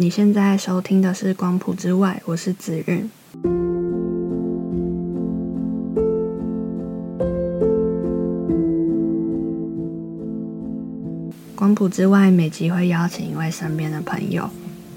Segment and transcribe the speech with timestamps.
[0.00, 3.10] 你现在收听的是《光谱之外》，我是子韵。
[11.56, 14.48] 光谱之外，每集会邀请一位身边的朋友，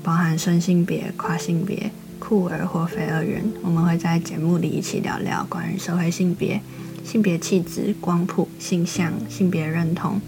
[0.04, 1.90] 包含顺性别、跨性别、
[2.20, 6.62] 酷儿或非二元，我们会在节目里一起聊聊关于社会性别、
[7.04, 10.22] 性别气质、光谱、性向、性别认同，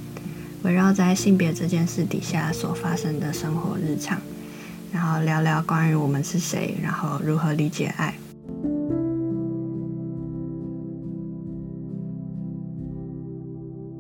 [0.64, 4.20] 围绕在性别这件事底下所发生的生活日常，
[4.94, 8.14] 然后聊聊关于我们是谁，然后如何理解爱。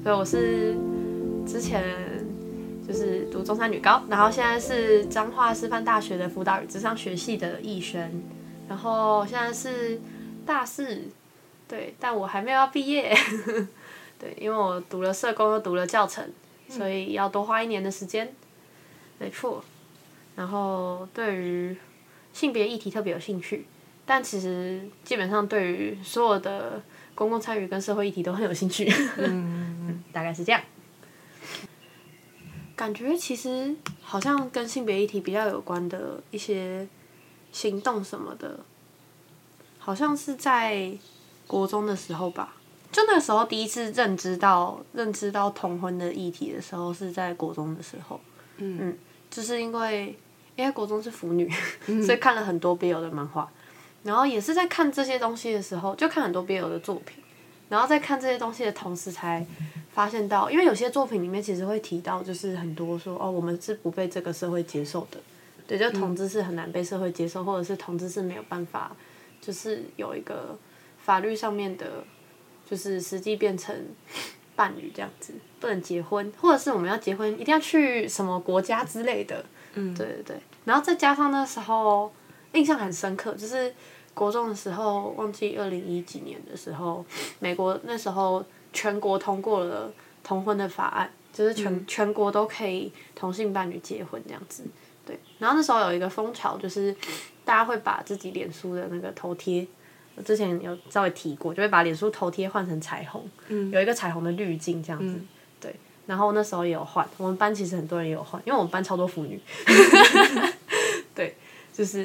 [0.03, 0.77] 所以我是
[1.47, 1.83] 之前
[2.85, 8.11] 就是读中山女高，然后现在是彰化师范大学的辅导与智商学系的艺轩，
[8.69, 9.99] 然后现在是
[10.45, 11.01] 大四，
[11.67, 13.15] 对，但我还没有要毕业，
[14.19, 16.23] 对，因为我读了社工又读了教程，
[16.67, 18.31] 所以要多花一年的时间，
[19.17, 19.63] 没错。
[20.35, 21.75] 然后对于
[22.33, 23.65] 性别议题特别有兴趣，
[24.05, 26.81] 但其实基本上对于所有的
[27.15, 30.61] 公共参与跟社会议题都很有兴趣，嗯， 大概是这样。
[32.75, 36.87] 感觉其实好像跟性别议题比较有关的一些
[37.51, 38.59] 行动什么的，
[39.77, 40.91] 好像是在
[41.45, 42.55] 国中的时候吧。
[42.91, 48.19] 就那个时候第一次认知到认知到同婚的议题的时候，是在国中的时候。
[48.57, 48.97] 嗯，
[49.33, 50.15] 就是因为
[50.55, 51.49] 因为国中是腐女，
[52.05, 53.51] 所以看了很多 BL 的漫画，
[54.03, 57.23] 然后也是在看这些东西的时候，就看很多 BL 的作品，
[57.69, 59.45] 然后在看这些东西的同时才。
[59.93, 65.19] 发现到，因为有些作品里面其实会提到，就是很多说哦，我们是不被这个社会接受的，
[65.67, 68.91] 对，就同志是很难被社会接受，或者是同志是没有办法，
[69.39, 70.57] 就是有一个
[70.97, 72.03] 法律上面的，
[72.67, 73.85] 就是实际变成
[74.55, 79.43] 伴侣这样子，不能结婚，或者是我们要结婚一定要去什么国家之类的，
[79.73, 82.11] 嗯，对对对，然后再加上那时候
[82.53, 83.73] 印象很深刻，就是
[84.13, 87.05] 国中的时候，忘记二零一几年的时候，
[87.39, 88.43] 美国那时候。
[88.75, 89.93] 全国通过了
[90.23, 94.63] 同婚的法案，就是全全国都可以同性伴侣结婚这样子，
[95.05, 95.15] 对。
[95.37, 96.91] 然后那时候有一个风潮，就是
[97.45, 99.67] 大家会把自己脸书的那个头贴，我
[100.23, 103.23] 之前有稍微提过，就会把脸书头贴换成彩虹，
[103.71, 105.19] 有一个彩虹的滤镜这样子，
[105.59, 105.75] 对。
[106.05, 109.39] 然后那时候也有换，我们班其实很多人也有换，因为我们班超多腐女，
[111.15, 111.35] 对，
[111.71, 112.03] 就是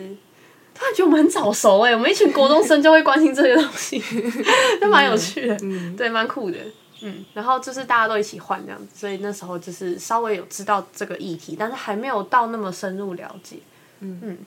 [0.73, 4.01] 突然觉得我们很早熟哎，我们一群国中生就会关心这些东西。
[4.81, 5.59] 就蛮有趣的，
[5.97, 6.59] 对，蛮酷的，
[7.03, 13.57] 嗯，然后就是大家都一起换这样子，所以那时候就是稍微有知道这个议题，但是还没有到那么深入了解，
[13.99, 14.21] 嗯。
[14.23, 14.39] 嗯，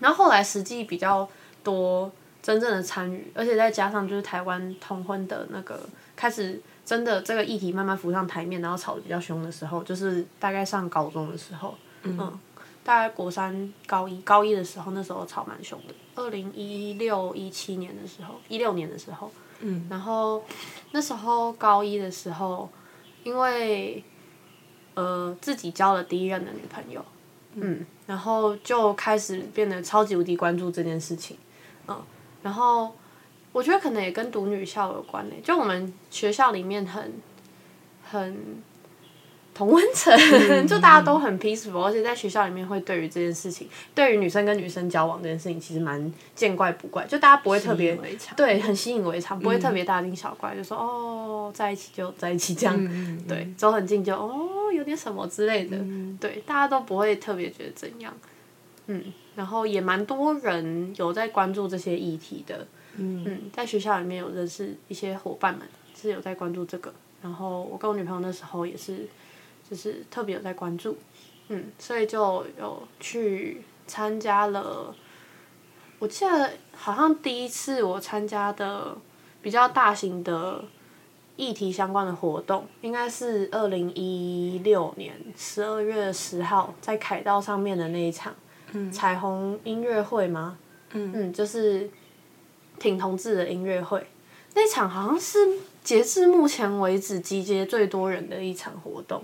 [0.00, 1.28] 然后后来实际比较
[1.62, 2.10] 多
[2.42, 5.80] 真正的参与，而且再加上就是台湾同婚的那个
[6.16, 12.38] 开始真的这个议题慢慢浮上台面，然后吵得比较凶的时候，就是大概上高中的时候，嗯。
[12.82, 15.94] 大概国三高一高一的时候，那时候吵蛮凶的。
[16.14, 19.30] 二零一六一七年的时候，一六年的时候，
[19.60, 20.42] 嗯，然后
[20.90, 22.68] 那时候高一的时候，
[23.22, 24.02] 因为
[24.94, 27.04] 呃自己交了第一任的女朋友，
[27.54, 31.36] 嗯，然后就开始变得超级无敌关注这件事情，
[31.86, 32.02] 嗯，
[32.42, 32.94] 然后
[33.52, 37.12] 我觉得可能也跟读女校有关呢，就我们学校里面很
[38.02, 38.62] 很。
[39.52, 40.16] 同温层，
[40.66, 47.98] 就大家都很 peaceful，而且在学校里面会对于这件事情，对于女生跟女生交往这件事情，其实蛮见怪不怪，就大家不会特别
[48.36, 52.74] 对很习以为常，不会特别大惊小怪，就说哦在一起就在一起这样，
[53.28, 55.76] 对走很近就哦有点什么之类的，
[56.18, 58.14] 对大家都不会特别觉得怎样，
[58.86, 66.92] 嗯，然后也蛮多人有在关注这些议题的，嗯，在学校里面有认识一些伙伴们是有在关注这个，
[67.22, 69.08] 然后我跟我女朋友那时候也是。
[69.70, 70.96] 就是特别有在关注，
[71.46, 74.92] 嗯，所以就有去参加了。
[76.00, 78.96] 我记得好像第一次我参加的
[79.40, 80.64] 比较大型的
[81.36, 88.34] 议题相关的活动，应该是二零一六年十二月十号在凯道上面的那一场
[88.92, 90.56] 彩虹音乐会吗？
[90.92, 91.12] 嗯。
[91.14, 91.88] 嗯，就是
[92.78, 94.06] 挺同志的音乐会，
[94.54, 95.38] 那场好像是
[95.84, 99.22] 截至目前为止集结最多人的一场活动。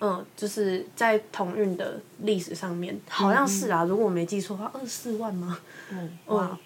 [0.00, 5.58] 嗯，就是在同运的历史上面，好像是啊，如果我没记错的话，二十四万吗？
[5.90, 6.58] 嗯，哇，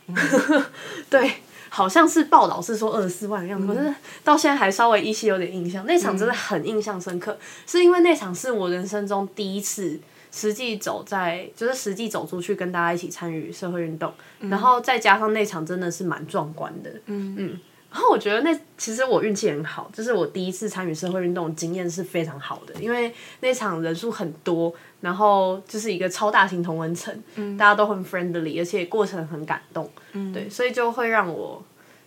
[1.11, 1.33] 对，
[1.69, 3.93] 好像是报道是说二十四万的样子，可是
[4.23, 5.85] 到现在还稍微依稀有点印象。
[5.87, 9.99] 那场真的很印象深刻，是因为那场是我人生中第一次
[10.31, 17.35] 实际走在，就是实际走出去跟大家一起参与社会运动，然后再加上那场真的是蛮壮观的，嗯。
[17.39, 17.61] 嗯。
[17.93, 27.13] 然后我觉得那其实我运气很好，就是我第一次参与社会运动经验是非常好的，因为那场人数很多，然后就是一个超大型同文层，
[27.59, 29.91] 大家都很 friendly，而且过程很感动，
[30.33, 31.61] 对，所以就会让我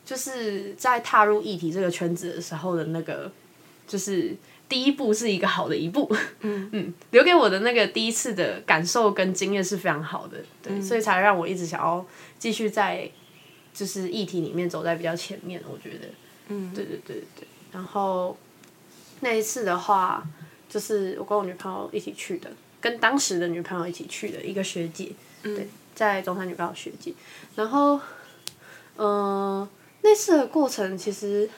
[0.05, 3.29] 就是在踏入议题这个圈子的时候的那个，
[3.85, 4.33] 就是
[4.73, 6.09] 第一步是一个好的一步，
[6.39, 12.03] 嗯 嗯，留给我的那个第一次的感受跟经验是非常好的，对，所以才让我一直想要
[12.39, 13.11] 继续在。
[13.75, 16.07] 就是议题里面走在比较前面，我觉得，
[16.49, 17.47] 嗯，对对对对。
[17.71, 18.37] 然后
[19.21, 20.23] 那一次的话，
[20.69, 25.11] 就是我跟我女朋友一起去的，跟当时的女朋友一起去的一个学姐，
[25.41, 27.15] 对，在中山女高学姐。
[27.55, 27.99] 然后，
[28.97, 29.67] 嗯，
[30.03, 31.49] 那次的过程其实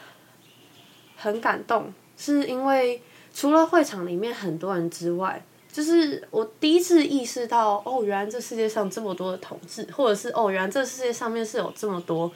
[1.17, 3.01] 很感动，是因为
[3.33, 5.44] 除了会场里面很多人之外。
[5.75, 12.31] 就是我第一次意识到，哦，原来这世界上这么多的同志，或者是哦，原来这世界上面是有这么多，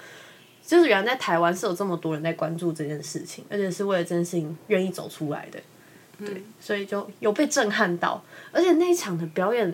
[0.62, 5.60] 就是原来在台湾是有这么多人在关注这件事情，而且是为了这件事情愿意走出来的，
[6.18, 8.22] 对，所以就有被震撼到，
[8.52, 9.74] 而且那一场的表演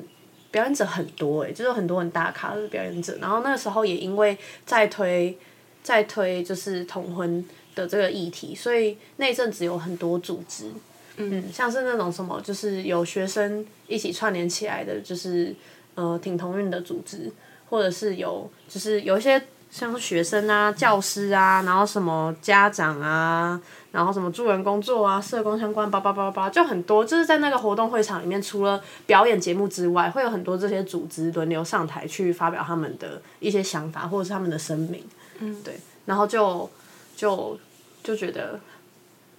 [0.51, 5.35] 表演者很多诶，就是很多很大咖的表演者，然后那个时候也因为在推
[5.81, 7.43] 在推就是同婚
[7.75, 10.71] 的这个议题，所以那一阵子有很多组织。
[11.17, 15.55] 嗯，像是那种什么，就是有学生一起串联起来的，就是
[15.93, 17.31] 呃挺同运的组织，
[17.69, 19.41] 或者是有就是有一些
[19.71, 23.61] 像学生啊、教师啊，然后什么家长啊，
[23.93, 27.05] 然后什么助人工作啊、社工相关，叭叭叭叭，就很多。
[27.05, 35.01] 就是在那个活动会场里面，除了表演节目之外，会有很多这些组织轮流上台去发表他们的一些想法或者是他们的声明。
[35.39, 36.69] 嗯，对，然后就
[37.15, 37.57] 就
[38.05, 38.59] 就觉得，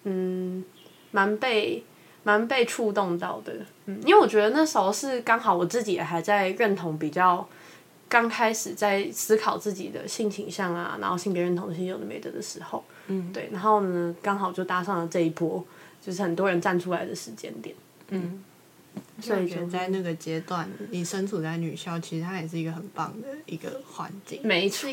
[0.05, 0.63] 嗯。
[1.13, 1.83] 蛮被
[2.25, 3.51] 蛮被触动到的，
[3.87, 7.49] 嗯，因为我觉得那时候是刚好我自己也还在认同比较
[8.07, 15.65] 刚开始在思考自己的性倾向啊，然后性别认同这些有的没的的时候，嗯，对，然后呢，刚好就搭上了这一波，
[16.05, 17.75] 就是很多人站出来的时间点，
[18.09, 18.45] 嗯，
[19.19, 24.91] 所以觉得在那个阶段，你身处在女校，其实它也是一个很棒的一个环境，没错，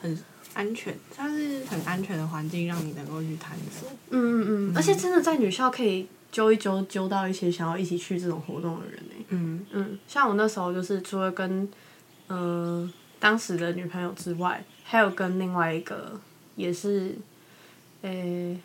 [0.00, 0.16] 很。
[0.54, 3.90] 安全，它是很安全的环境，让你能够去探索。
[4.10, 9.24] 嗯嗯嗯，而且真的在女校可以揪一揪，揪到一些想要一起去这种活动的人呢。
[9.28, 11.68] 嗯嗯，像我那时候就是除了跟
[12.28, 16.20] 嗯当时的女朋友之外，还有跟另外一个
[16.56, 17.14] 也是，
[18.02, 18.58] 诶。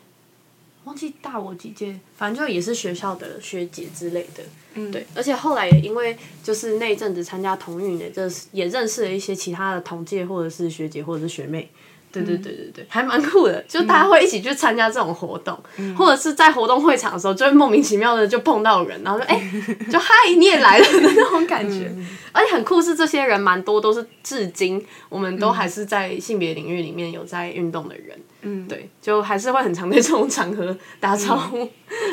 [0.90, 4.42] 忘记大我几届，反正就也是学校的学姐之类的，
[4.74, 11.70] 嗯，对，而且后来也因为就是那一阵子参加同运的，就是也认识了一些其他的同届或者是学姐或者是学妹。
[12.12, 15.58] 对对对对对，还蛮酷的，就大家会一起去参加这种活动，
[15.96, 19.50] 或者是在活动会场的时候，就会莫名其妙的就碰到人，然后说哎，
[19.90, 21.90] 就嗨，你也来了的那种感觉，
[22.32, 31.68] 而且很酷是这些人蛮多都是至今我们都还是在性别领域里面有在运动的人，嗯，对，就还是会很常在这种场合打招呼，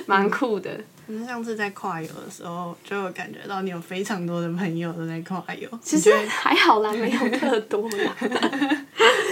[0.06, 0.70] 蛮酷的。
[1.08, 5.70] 你上次在跨游的时候，就有感觉到你有非常多的朋友都在跨游。
[5.82, 8.16] 其实还好啦，没有特多啦。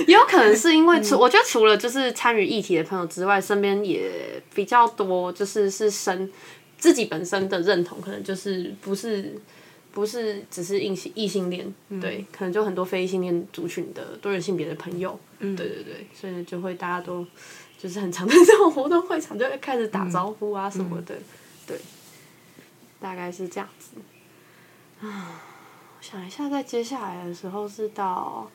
[0.08, 6.32] 也有可能是因为除我觉得除了就是参与议题的朋友之外，身边也比较多，就是是身
[6.78, 9.34] 自己本身的认同，可能就是不是
[9.92, 17.26] 不是只是异性异性恋，对，可能就很多非异性恋族群的多元性别的朋友，对对对，所以就会大家都
[17.78, 21.16] 就是很常 在这种活动会场就会开始打招呼啊什么的。
[21.16, 21.18] 对，
[23.00, 23.98] 大概是这样子。
[25.02, 25.42] 啊，
[25.98, 28.50] 我想一下，在接下来的时候是到，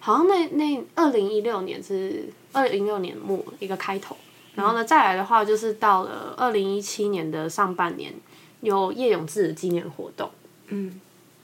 [0.00, 4.16] 好像那那二零一六年是二零一六年末一个开头，
[4.54, 8.14] 然后呢再来的话就是到了二零一七年的上半年
[8.60, 10.30] 有叶永志的纪念活动。
[10.68, 11.00] 嗯，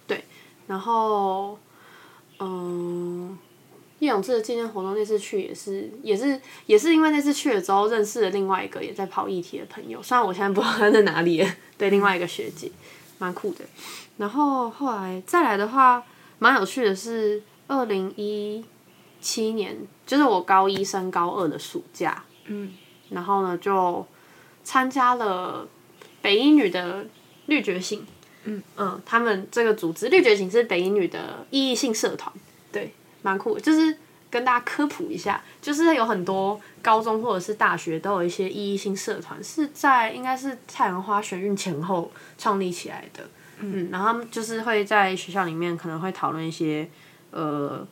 [0.06, 0.24] 对，
[0.66, 1.58] 然后
[2.38, 3.38] 嗯。
[4.02, 11.46] 叶永志的纪念活动那次去也是也是也是因为那次去了之后认识了另外一个也在跑议题的朋友，虽然我现在不知道他在哪里，
[11.78, 12.68] 对，另外一个学姐，
[13.18, 13.64] 蛮酷的。
[14.16, 16.02] 然后后来再来的话，
[16.40, 18.64] 蛮有趣的是二零一
[19.20, 22.72] 七年，就是我高一升高二的暑假，嗯，
[23.10, 24.04] 然后呢就
[24.64, 25.68] 参加了
[26.20, 27.06] 北一女的
[27.46, 28.04] 绿觉醒，
[28.42, 32.51] 嗯嗯，他们这个组织绿觉醒是北一女的意义性社团，对。
[33.22, 33.96] 蛮酷，就是
[34.30, 43.22] 跟大家科普一下，就是有很多高中或者是大学都有一些意义性社团，是在应该是太阳花学运前后创立起来的。
[43.60, 46.88] 嗯，然后他们就是会在学校里面可能会讨论一些
[47.30, 47.86] 呃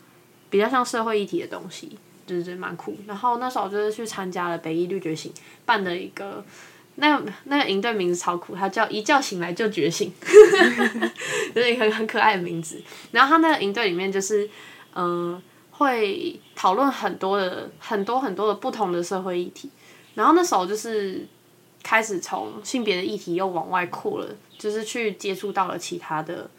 [0.48, 1.96] 比较像社会议题的东西，
[2.26, 2.96] 就是蛮酷。
[3.06, 5.32] 然后那时候就是去参加了北一绿觉醒
[5.64, 6.42] 办的一个
[6.96, 10.12] 那个那个营队名字超酷，它叫一觉醒来就觉醒，
[11.54, 12.82] 就是一个很可爱的名字。
[13.12, 14.48] 然后他那个营队里面就是。
[14.94, 19.70] 嗯，会讨论很多的很多很多的不同的社会议题。
[20.14, 21.26] 然后那时候就是
[21.82, 24.26] 开始从性别的议题又往外扩了，
[24.58, 26.50] 就是去接触到了其他的，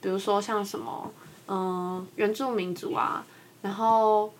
[0.00, 1.10] 比如说像什么
[1.48, 3.24] 嗯原住民族啊，
[3.62, 4.32] 然后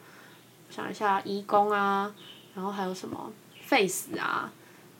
[0.70, 2.14] 想一下移工啊，
[2.54, 3.32] 然后还有什么
[3.64, 4.52] face 啊，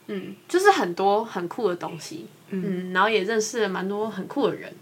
[0.07, 4.73] 嗯，就是很多很酷的东西，嗯，然后也认识了蛮多很酷的人，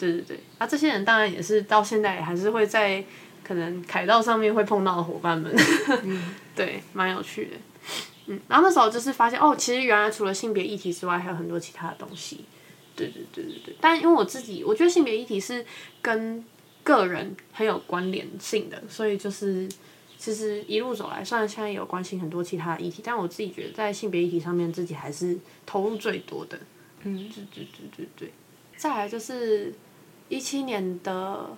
[0.00, 3.04] 对对对，啊，这些人当然也是到现在也还是会在
[3.44, 5.54] 可能凯道上面会碰到的伙伴们，
[6.56, 7.50] 对，蛮有趣的。
[8.26, 12.46] 嗯，然后那时候就是发现哦，其实原来除了性别议题之外，还有很多其他的东西。
[12.96, 13.76] 对对对对对。
[13.80, 15.64] 但因为我自己，我觉得性别议题是
[16.00, 16.42] 跟
[16.82, 19.68] 个人很有关联性的，所以就是
[20.16, 26.58] 其实一路走来，虽然现在也有关心很多其他的议题，但我自己觉得在性别议题上面，自己还是投入最多的。
[27.02, 28.32] 嗯，对对对对对。
[28.76, 29.74] 再来就是
[30.30, 31.50] 一七年的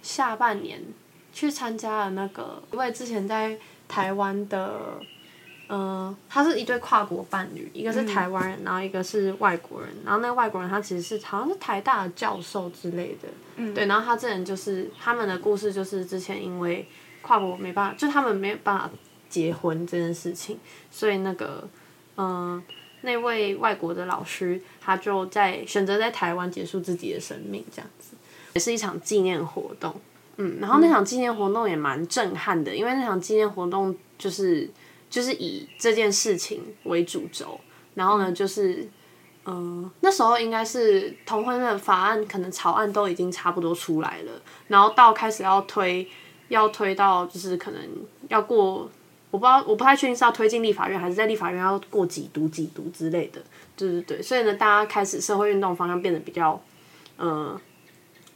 [0.00, 0.80] 下半年
[1.30, 4.98] 去参加了那个，因为之前在台湾的。
[5.68, 16.86] 嗯，他是一对跨国伴侣，一个是台湾人，然后一个是外国人，然后那个外国人他其实是好像是台大的教授之类的，对，然后他这人就是他们的故事就是之前因为
[17.20, 18.88] 跨国没办法，就他们没有办法
[19.28, 20.56] 结婚这件事情，
[20.88, 21.68] 所以那个
[22.16, 22.62] 嗯
[23.06, 28.14] 那位外国的老师他就在选择在台湾结束自己的生命，这样子
[28.52, 29.98] 也是一场纪念活动，
[30.36, 34.68] 嗯，然后那场纪念活动也蛮震撼的，因为那场纪念活动就是。
[35.08, 37.58] 就是以这件事情为主轴，
[37.94, 38.86] 然后呢，就是，
[39.44, 44.32] 嗯，那时候应该是同婚的法案，可能草案都已经差不多出来了，
[44.66, 46.06] 然后到开始要推，
[46.48, 47.80] 要推到就是可能
[48.28, 48.90] 要过，
[49.30, 53.42] 我不知道，我不太确定是要推进立法院，还是在立法院要过几读几读之类的，
[53.76, 56.62] 对对对，所以呢，大家开始社会运动方向变得比较，
[57.18, 57.58] 嗯，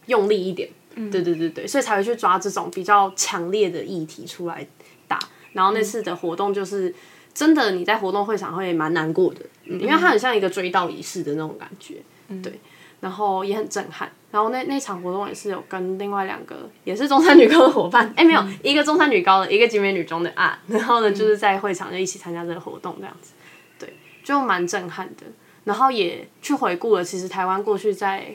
[0.06, 4.66] 用力一点，对对对对，所以才会去抓这种比较强烈的议题出来
[5.06, 5.18] 打。
[5.52, 6.94] 然后那次的活动就是
[7.32, 11.96] 真的，你在活动会场会蛮难过的，因为它很像一个追悼仪式的那种感觉，
[12.42, 12.60] 对，
[13.00, 14.10] 然后也很震撼。
[14.30, 23.32] 然后那那场活动也是有跟另外两个也是中山女高的伙伴， 哎，没有一个中山女高的，一个集美女中的啊，然后呢就是在会场就一起参加这个活动这样子，
[23.78, 23.92] 对，
[24.22, 25.26] 就蛮震撼的。
[25.64, 28.34] 然后也去回顾了，其实台湾过去在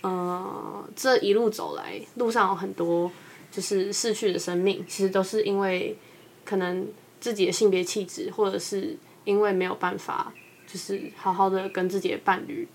[0.00, 3.10] 呃这一路走来，路上有很多
[3.50, 5.96] 就是逝去的生命，其实都是因为。
[6.44, 6.88] 可能
[7.20, 10.32] 自己的性别气质，或者是因为没有办法，
[10.66, 12.66] 就是好好的跟自己的伴侣，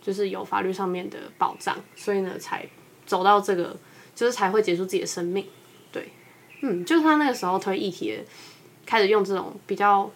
[0.00, 2.66] 就是有法律上面的保障，所以呢，才
[3.06, 3.76] 走到这个，
[4.14, 5.46] 就是才会结束自己的生命。
[5.92, 6.10] 对，
[6.62, 8.18] 嗯，就是他那个时候推议题，
[8.84, 10.10] 开始用这种比较，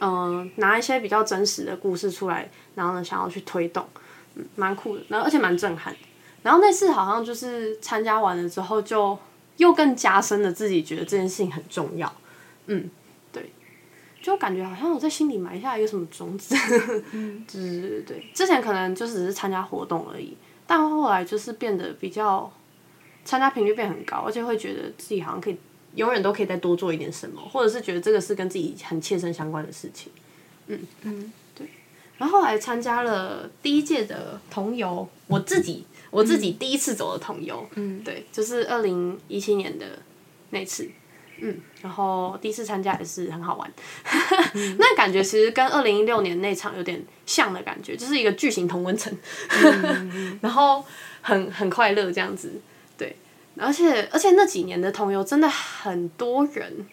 [0.00, 3.86] 嗯，拿一些比较真实的故事出来，然后呢，想要去推动，
[4.34, 5.94] 嗯，蛮酷的，然后而且蛮震撼。
[6.42, 9.18] 然后那次好像就是参加完了之后就。
[9.56, 12.12] 又更加深了自己觉得这件事情很重要，
[12.66, 12.90] 嗯，
[14.24, 16.56] 就感觉好像我在心里埋下一个什么种子，
[17.12, 18.26] 嗯，对对对。
[18.32, 20.34] 之前可能就只是参加活动而已，
[20.66, 22.50] 但后来就是变得比较
[23.22, 25.58] 参加频率变很高，而且会觉得自己好像可以
[25.96, 30.10] 永远都可以再多做一点什么，或者是觉得这个是跟自己很切身相关的事情，
[30.68, 30.80] 嗯。
[31.02, 31.68] 嗯，对，
[32.16, 35.84] 然后后来参加了第一届的同游，我自己。
[36.10, 39.98] 我自己第一次走的同游，嗯，对，就是二零一七年的
[40.50, 40.88] 那次，
[41.38, 43.72] 嗯，然后第一次参加也是很好玩，
[44.78, 49.12] 那感觉其实跟二零一六年那场有点像的感觉，就是一个巨型同温层，
[50.40, 50.84] 然后
[51.22, 52.52] 很很快乐这样子，
[52.96, 53.16] 对，
[53.58, 56.86] 而且而且那几年的同游真的很多人，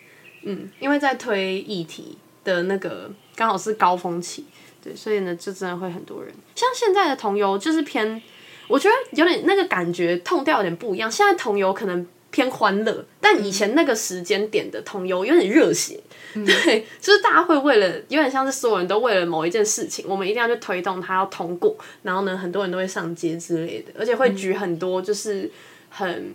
[0.43, 4.45] 嗯，因为在推议题的那个刚好是高峰期，
[4.83, 8.21] 对，所以呢就真的会很多人，像现在的同游就是偏。
[8.67, 11.11] 我觉得有点那个感觉，痛调有点不一样。
[11.11, 16.01] 现在同游可能偏欢乐，但以前那个时间点的同游有点热血，
[16.33, 25.51] 对， 就是大家会为了有点像是所有人都为了某一件事情，我们一定要去推动它要通过，然后呢，很多人都会上街之类的，而且会举很多就是
[25.89, 26.33] 很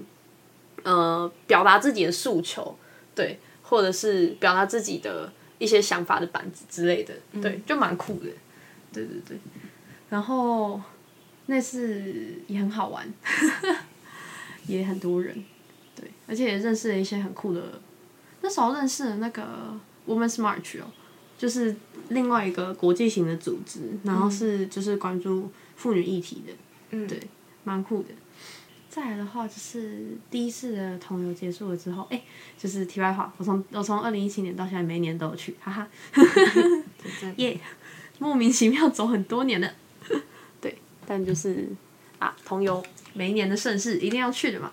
[0.83, 2.77] 呃表达自己的诉求，
[3.15, 8.27] 对，或者是表达自己的一些想法的板子之类的，对，就蛮酷的，
[8.93, 9.39] 对对对，
[10.11, 10.81] 然后。
[11.49, 12.03] 那次
[12.49, 13.09] 也很好玩，
[14.67, 15.45] 也很多人，对，
[16.27, 17.81] 而且也认识了一些很酷的。
[18.43, 20.85] 那时候认识了那个 Women's March 哦，
[21.37, 21.75] 就是
[22.11, 26.53] 另外一个国际型的组织，然后是就是关注妇女议题的，
[26.91, 27.21] 嗯，对，
[27.65, 28.11] 蛮酷的。
[28.89, 32.23] 再来的话，就是第一次的同游结束了之后，哎，
[32.57, 35.89] 就是题外话，我从我从二零一七年到现在，每一年都有去，哈哈，
[37.37, 37.61] 耶，
[38.19, 39.71] 莫名其妙走很多年了。
[40.63, 41.69] 对但就是
[42.19, 44.73] 啊，同游每一年的盛事一定要去的嘛。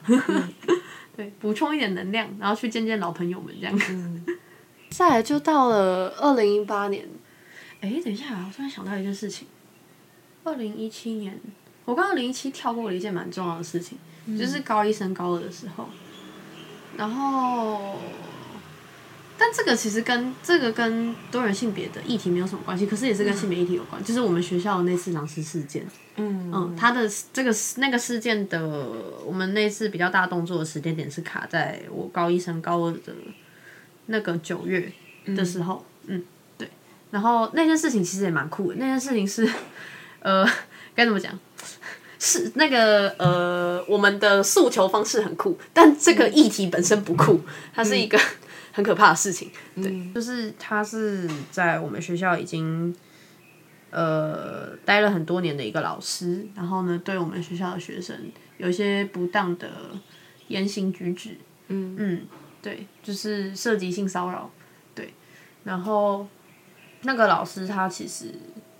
[1.15, 4.25] 对，补充一点能量，然后去见见老朋友们这样。
[4.89, 7.07] 再来就到了二零一八年，
[7.81, 9.47] 哎，等一下，我突然想到一件事情，
[10.43, 11.39] 二零一七年，
[11.85, 13.97] 我刚二零一七跳过了一件蛮重要的事情，
[14.37, 15.87] 就是高一升高二的时候，
[16.97, 17.97] 然后。
[19.37, 25.85] 但这个其实跟这个跟多元性别的议题没有什么关系，可是也是跟性别议题有关，就是我们学校的那次狼师事件。
[26.15, 28.61] 嗯嗯，他的这个那个事件的，
[29.25, 33.13] 我们那次比较大动作的时间点是卡在我高一升高二的
[34.05, 34.91] 那个九月
[35.35, 35.83] 的时候。
[36.05, 36.23] 嗯，
[36.57, 36.69] 对。
[37.09, 39.49] 然后那件事情其实也蛮酷的，那件事情是，
[40.21, 40.47] 呃，
[40.93, 41.37] 该怎么讲？
[42.19, 47.41] 是那个呃，我们的诉求方式很酷，但这个议题本身不酷，
[47.73, 48.19] 它是一个。
[48.75, 52.93] 很可怕的事情，对，就是他是在我们学校已经
[53.91, 59.69] 呃待了很多年的一个老师，然后呢，对我们学校的学生有一些不当的
[60.47, 61.37] 言行举止，
[61.67, 62.21] 嗯嗯，
[62.63, 64.49] 对，就是涉及性骚扰，
[64.95, 65.13] 对，
[65.63, 66.27] 然后
[67.03, 68.33] 那个老师他其实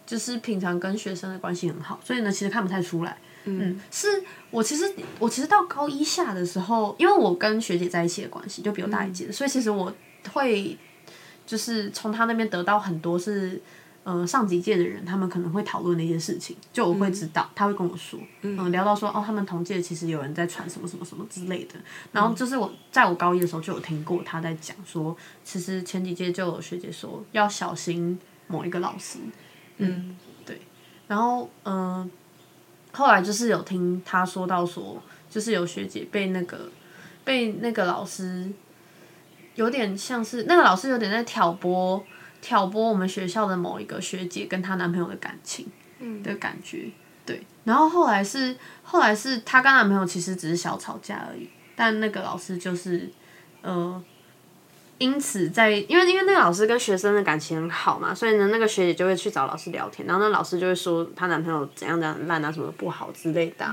[0.08, 3.18] 就是平常跟学生的关系很好，所以呢，其实看不太出来。
[3.46, 9.94] 嗯，是我其实我其实到高一下的时候，因为我跟学姐在一起的关系，就比我大一届，所以其实我
[10.32, 10.78] 会
[11.46, 13.62] 就是从她那边得到很多是
[14.04, 21.76] 呃上几届的人，他们可能会讨论的一些事情，就我会知道，他会跟我说，嗯，聊到说哦，他们同届其实有人在传什么什么什么之类的，
[22.14, 29.20] 然后就是我在我高一的时候就有听过他在讲说，其实前几届就有学姐说要小心某一个老师，
[29.78, 30.62] 嗯，对，
[31.08, 32.10] 然后嗯。
[32.94, 36.70] 后来就是有听他说到说，就是有学姐被那个
[37.26, 38.50] 被那个老师，
[39.56, 42.02] 有点像是那个老师有点在挑拨
[42.42, 45.68] 挑拨我们学校的某一个学姐跟她男朋友的感情
[46.24, 46.90] 的感觉，
[47.26, 47.44] 对。
[47.66, 53.12] 然后后来是后来是她跟男朋友其实只是小吵架而已，但那个老师就是
[53.62, 54.04] 呃。
[55.04, 63.66] 因此，在因为因为那个老师跟学生的感情很好嘛，所以呢，那个学姐就会去找老师聊天，然后那老师就会说她男朋友怎样怎样烂啊，什么不好之类的，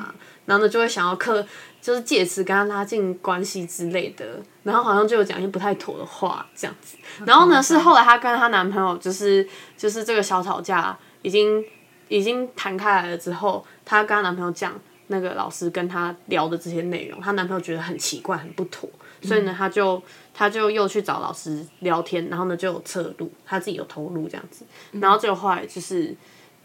[0.46, 1.46] 然后呢就会想要克，
[1.80, 11.64] 就是借此跟他拉近关系之类的，然后好像就有讲一些不太妥的话这样子，然后呢是后来她跟她男朋友就是就是这个小吵架已经
[12.08, 14.73] 已经谈开来了之后，她跟她男朋友讲
[15.06, 18.90] 那个老师跟她聊的这些内容，她男朋友觉得很奇怪很不妥。
[19.23, 20.02] 所以呢，他就
[20.33, 26.15] 他就又去找老师聊天，然后呢就有侧录，他自己有投录这样子，然后最后后来就是，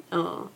[0.10, 0.50] 呃，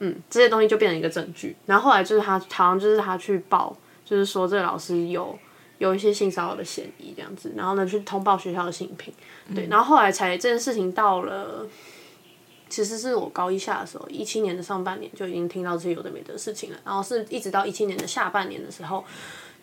[0.00, 1.56] 嗯，这些东西就变成一个证据。
[1.64, 5.38] 然后后来就是他好像就是他去报，就是说这个老师有
[5.78, 9.12] 有一些性骚扰的嫌疑这样子，然后呢去通报学校的性平，
[9.54, 11.66] 对，然后后来才这件事情到了，
[12.68, 19.02] 其实是我高一下的时候，一七年的上半年就已经听到这些有的没的事情了，然后是一直到一七年的下半年的时候。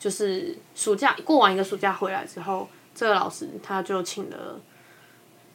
[0.04, 4.60] 就是暑假过完一个暑假回来之后，这个老师他就请了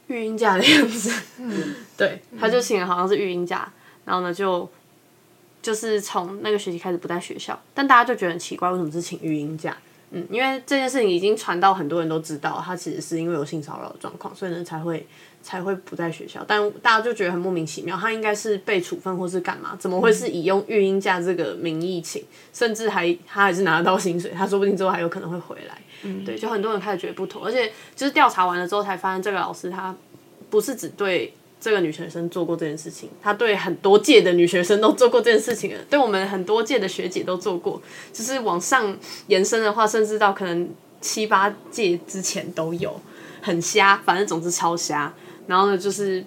[0.06, 1.12] 育婴假的样子，
[1.98, 3.70] 对，他就请了好像是育婴假，
[4.06, 4.66] 然后呢就
[5.60, 9.76] 就是从那个学期开始不在学校，但大家就觉得很奇怪，为什么是请育婴假？
[10.12, 15.06] 嗯，因为这件事情已经传到很多人都知道，他其实是因为有性骚扰的状况，所以呢才会
[15.42, 16.44] 才会不在学校。
[16.46, 19.76] 但大家就觉得很莫名其妙，他应该是被处分或是干嘛？
[19.78, 22.24] 怎么会是以用育婴假这个名义请？
[22.52, 25.78] 甚至还他还是拿得到薪水，他说不定之后还有可能会回来。
[26.02, 29.94] 嗯，对，就很多人开始觉得不妥，而且就是调查完了之后才发现，这个老师他
[30.50, 31.34] 不是只对。
[31.60, 38.96] 这个女学生做过这件事情，他对很多届的女学生都做过这件事情了，对我们很多届的学姐都做过，就是往上
[39.26, 40.70] 延伸的话，甚至到可能
[41.00, 43.00] 七八届之前都有，
[43.42, 45.12] 很瞎，反正总之超瞎。
[45.48, 46.24] 然后呢，就是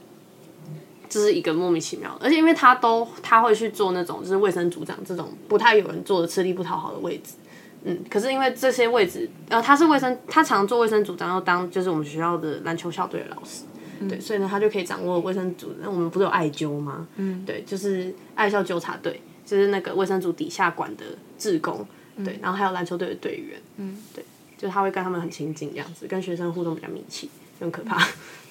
[1.08, 7.36] 就是一个莫名其妙，而且因为他都他会去做那种就是卫生组长这种不太有人做的吃力不讨好的位置，
[7.84, 13.64] 嗯，可是因为这些位置，然后他是卫生，他常做卫生组长，要当就是我们学校的篮球校队的老师。
[14.10, 15.76] 对，所以呢，他就可以掌握卫生组。
[15.80, 17.08] 那我们不是有艾灸吗？
[17.18, 21.06] 嗯，对，就是爱校纠察队，就是那个卫生组底下管的
[21.38, 21.86] 志工。
[22.26, 23.62] 对，然后还有篮球队的队员。
[23.78, 24.26] 嗯，对，
[24.58, 27.28] 就是他会跟他们很亲近，这样子跟学生互动比较密切，
[27.60, 28.04] 就很可怕。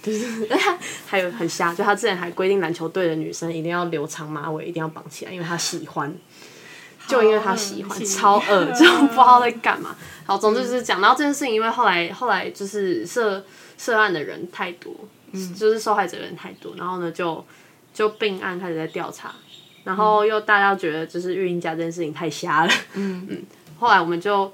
[0.04, 0.48] 就是，
[1.06, 6.14] 还有很瞎，就他之前还规定篮球队的女生一定要留长马尾，一定要绑起来，因为他喜欢。
[7.06, 9.96] 就因为他喜欢，超恶，就不知道在干嘛。
[10.24, 13.44] 好，总之就是讲到这件事情，因为后来后来就是涉
[13.76, 14.94] 涉案的人太多。
[15.56, 17.46] 就是受害者人太多，然后呢，就
[17.94, 19.32] 就并案开始在调查，
[19.84, 23.42] 然后又大家觉得就是育婴家这件事情太瞎了，嗯嗯，
[23.78, 24.52] 后来我们就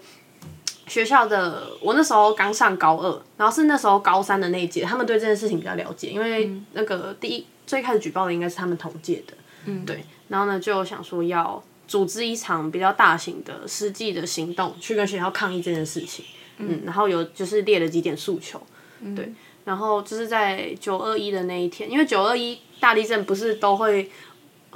[0.87, 9.35] 学校的我那时候刚上高二，然后是那时候高三的那一届，他们对这件事情比较了解，因为那个第一最开始举报的应该是他们同届的，
[9.66, 9.85] 嗯。
[9.85, 16.25] 对，然后呢就想说要组织一场比较大型的实际的行动，去跟学校抗议这件事情。
[16.59, 18.59] 嗯，然后有就是列了几点诉求，
[19.14, 19.31] 对，
[19.66, 24.11] 然后就是在九二一的那一天，因为九二一大地震不是都会，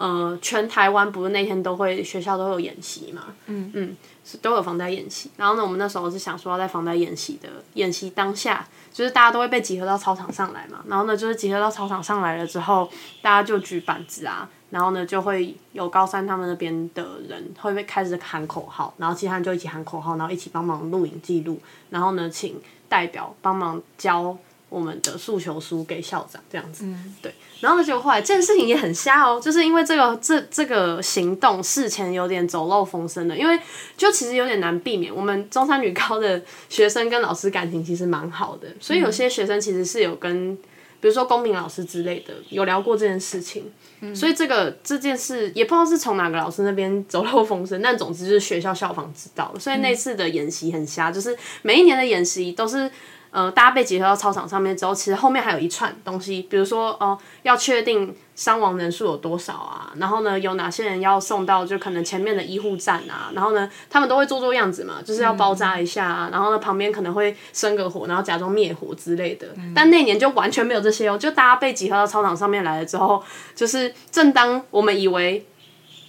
[0.00, 5.30] 呃，全台湾不是那天都会学校都有演习嘛，嗯嗯，是都有防灾演习。
[5.36, 10.82] 然后呢，我们那时候是想说要在防灾演习的演习当下，就是大家都会被集合到操场上来嘛。
[10.88, 14.48] 然后呢，就是集合到操场上来了之后，大家就举板子啊。
[14.70, 21.60] 然后呢，就会有高三他们那边的人会被开始喊口号，然后其他人就一起喊口号，然后一起帮忙录影记录。
[21.90, 22.58] 然后呢，请
[22.88, 24.34] 代表帮忙交
[24.70, 26.86] 我们的诉求书给校长，这样子。
[26.86, 27.34] 嗯对。
[27.60, 33.58] 然后呢，就后来这件事情也很瞎哦，就是因为这个这这个行动事前有点走漏风声的，因为
[33.96, 35.14] 就其实有点难避免。
[35.14, 40.58] 我们中山女高的学生跟老师感情其实蛮好的，所以有些学生其实是有跟。
[41.02, 43.72] 比如说公民老师之类的，有聊过这件事情，
[44.14, 52.90] 所以这个这件事也不知道是从哪个老师那边走漏风声，但总之就是学校校方知道了，所以那次的演习很瞎，就是每一年的演习都是。
[53.30, 69.46] 呃，大家被集合到操场上面之后，其实后面还有一串东西，比如说哦，要确定伤亡人数有多少啊，然后呢，有哪些人要送到就可能前面的医护站啊，然后呢，他们都会做做样子嘛，就是要包扎一下啊，然后呢，旁边可能会生个火，然后假装灭火之类的。
[69.74, 73.22] 但那年就完全没有这些哦，就大家被集合到操场上面来了之后，
[73.54, 75.46] 就是正当我们以为，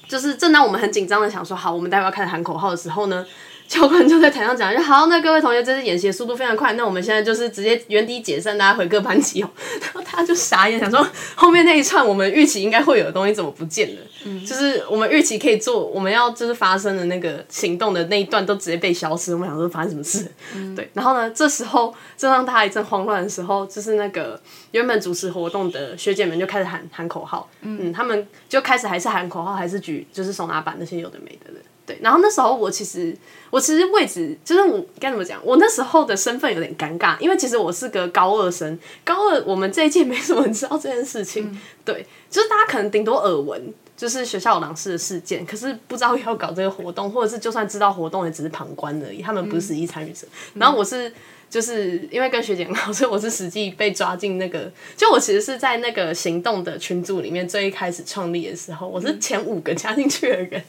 [0.08, 3.24] 就是正当我们很紧张的想说好，我们待会要开始喊口号的时候呢。
[3.72, 9.50] 教官就在台上讲，就 好，那各位同学，这次演习的速度非常快，那我们现在就是直接原地解散，大家回各班级哦。
[9.82, 14.02] 然后他就傻眼，想说后面那一串我们预期应该会有的东西怎么不见了？
[14.26, 19.34] 嗯，就是我们预期可以做，我们要就是发生的那个行动的那一段都直接被消失。
[19.34, 20.30] 我们想说发生什么事？
[20.54, 20.92] 嗯，对。
[20.94, 24.38] 然后呢，这时候正当大家一阵慌乱的时候，就是那个
[24.72, 27.50] 原本主持活动的学姐们就开始喊喊口号。
[27.62, 31.60] 嗯，他们就开始还是喊口号，还是举就是手拿板那些有的没的的。
[31.92, 33.14] 对，然后那时候我其实，
[33.50, 50.26] 我其实位置就是我该怎么讲，我那时候的身份有点尴尬，因为其实我是个高二生，高二我们这一届没什么人知道这件事情，对，就是大家可能顶多耳闻，就是学校有狼师的事件，可是不知道要搞这个活动，或者是就算知道活动，也只是旁观而已，他们不是实际参与者。
[50.54, 51.12] 然后我是
[51.50, 60.64] 就是因为跟学姐很好， 所以我是实际被抓进那个，就我其实是在那个行动的群组里面最一开始创立的时候，我是前五个加进去的人。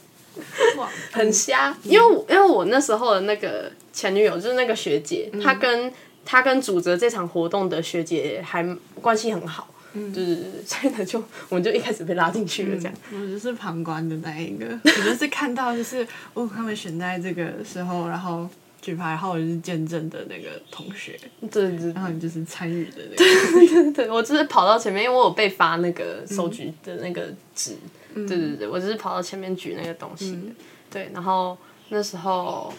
[1.11, 5.91] 很瞎，因为因为我那时候的那个前女友就是那个学姐，她跟
[6.25, 8.63] 她跟主责这场活动的学姐还
[9.01, 12.93] 关系很好，嗯，对对对，所以呢就我们就一开始被拉进去了这样。
[13.11, 18.49] 我就是旁观的那一个，我就是看到就是哦，他们选在这个时候，然后
[18.81, 21.19] 举牌号就是见证的那个同学，
[21.51, 27.77] 对对，然后你就是参与的那个，对对对，我就是跑到前面，因为我有被发那个收据的那个纸。
[28.13, 30.39] 对对对，我只是跑到前面举那个东西的，
[30.89, 31.57] 对，然后
[31.89, 32.73] 那时候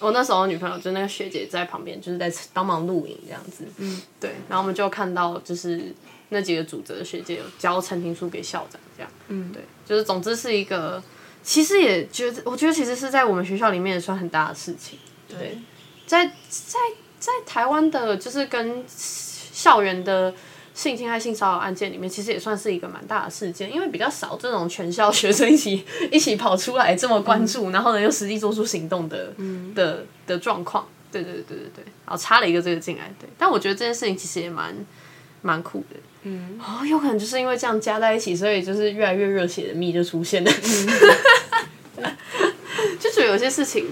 [0.00, 5.94] 我那时候女朋友就那个学姐在旁边，就是在帮忙录影这样子，嗯，对，然后我们就看到就是
[6.30, 11.02] 那几个主责的学姐有交陈情书给校长这样，嗯，对，就是总之是一个，
[11.42, 15.58] 其实也觉得，我觉得其实是在我们学校里面也算很大的事情，对，
[16.06, 16.78] 在在
[17.18, 20.34] 在台湾的，就是跟校园的。
[20.74, 29.34] 性侵害、性骚扰案件里面，其实也算是一个蛮大的事件，因为比较少这种全校学生一起一起跑出来这么关注，然后呢又实际做出行动的
[29.74, 30.88] 的的状况。
[31.10, 33.28] 对对对对对对，然后插了一个这个进来，对。
[33.36, 34.74] 但我觉得这件事情其实也蛮
[35.42, 35.96] 蛮酷的。
[36.22, 40.50] 嗯，哦，有可能就是因为这样加在一起，所以就是越来越热血的蜜就出现了。
[42.98, 43.86] 就觉得有些事情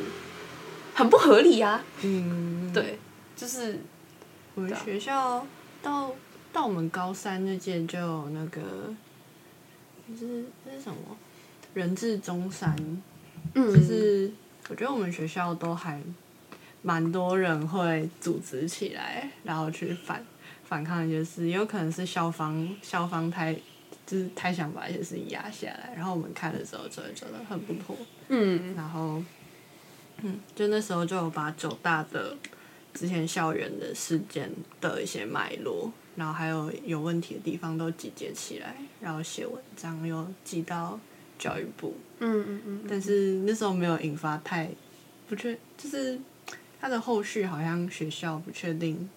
[0.94, 1.84] 很不合理啊。
[2.00, 2.98] 嗯，对，
[3.36, 3.80] 就是
[4.54, 5.46] 我们学校
[5.82, 6.14] 到。
[6.52, 8.60] 到我们高三那届就有那个，
[10.08, 10.98] 就是这是什么？
[11.72, 12.76] 人质中山，
[13.54, 14.30] 嗯，就是
[14.68, 16.02] 我觉得我们学校都还
[16.82, 20.24] 蛮多人会组织起来，然后去反
[20.64, 23.54] 反抗一些事，也有可能是校方校方太
[24.04, 27.96] 就是太想把一些事情压下来，然后我们看的时候就会觉得很不妥，
[28.28, 29.22] 嗯，然后
[30.22, 32.36] 嗯，就那时候就有把九大的
[32.92, 35.92] 之前校园的事件的一些脉络。
[36.20, 41.00] 然后还有有问题的地方都集结起来，然后写文章又寄到
[41.38, 41.96] 教育部。
[42.18, 42.84] 嗯嗯嗯。
[42.86, 44.68] 但是那时候没有引发太
[45.26, 46.20] 不确，就是
[46.78, 49.08] 他的后续好像学校不确定，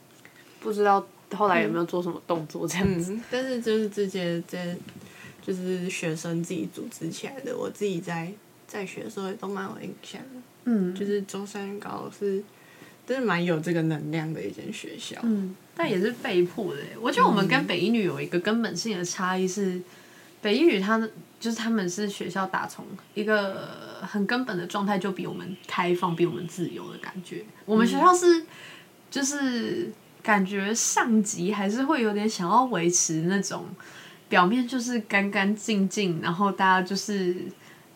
[0.61, 3.19] 不知道后来有没有做什么动作这样子。
[3.29, 4.73] 但是就是这些这
[5.41, 8.31] 就是学生自己组织起来的，我自己在
[8.65, 10.41] 在学的时候也都蛮有印象的。
[10.63, 10.95] 嗯。
[10.95, 12.41] 就是中山高是。
[13.05, 16.81] 真的蛮有这个能量的一间学校，嗯，但也是被迫的。
[17.01, 19.81] 我觉得我们跟北一女有一个根本性的差异是，
[20.41, 27.43] 北一女他们就是他们是学校打从一个很根本的状态就比我们开放，比我们自由的感觉。
[27.65, 28.45] 我们学校是
[29.11, 33.65] 就是感觉上级还是会有点想要维持那种
[34.29, 37.35] 表面就是干干净净，然后大家就是。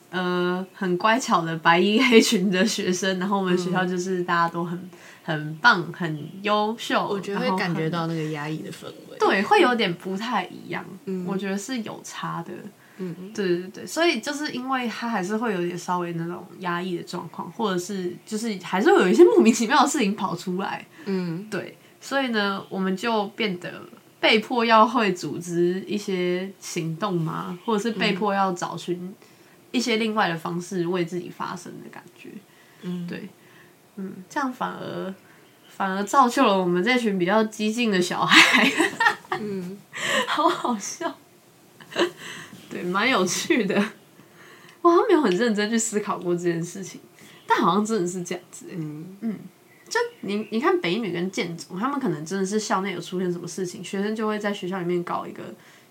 [0.10, 4.90] 呃，很乖巧的白衣黑裙的学生，然后我们学校就是大家都很
[5.24, 9.18] 很棒、很优秀，我觉得会感觉到那个压抑的氛围。
[9.20, 10.86] 对，会有点不太一样。
[11.06, 12.54] 嗯，我觉得是有差的。
[13.00, 20.84] 嗯嗯，对对对，所以就是因为他还是会有点稍微那种压抑的状况，或者是就是还是会有一些莫名其妙的事情跑出来。
[21.06, 23.82] 嗯，对，所以呢，我们就变得
[24.20, 29.14] 被迫要会组织一些行动嘛，或者是被迫要找寻。
[29.72, 32.30] 一些另外的方式为自己发声的感觉，
[32.82, 33.28] 嗯，对，
[33.98, 35.14] 嗯，这样反而
[35.68, 38.72] 反而造就了我们这群比较激进的小孩，
[39.40, 39.78] 嗯，
[40.28, 41.18] 好好笑，
[42.70, 43.76] 对，蛮有趣的，
[44.82, 47.02] 我好像没有很认真去思考过这件事情，
[47.46, 49.18] 但好像真的是这样子，嗯。
[49.22, 49.38] 嗯，
[49.90, 55.44] 就你你看北女跟建总，他们可能真的是校内有出现什么事情，学生就会在学校里面搞一个。